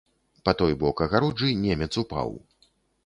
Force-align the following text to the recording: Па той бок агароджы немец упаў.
Па 0.47 0.53
той 0.61 0.73
бок 0.83 1.03
агароджы 1.05 1.49
немец 1.67 1.91
упаў. 2.03 2.29